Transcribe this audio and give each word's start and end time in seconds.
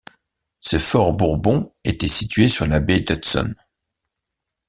Ce 0.59 0.79
fort 0.79 1.13
Bourbon 1.13 1.71
était 1.83 2.07
situé 2.07 2.47
sur 2.47 2.65
la 2.65 2.79
baie 2.79 3.01
d'Hudson. 3.01 3.53